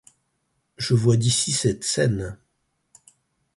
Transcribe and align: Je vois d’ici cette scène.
Je 0.77 0.95
vois 0.95 1.15
d’ici 1.15 1.51
cette 1.51 1.83
scène. 1.83 2.39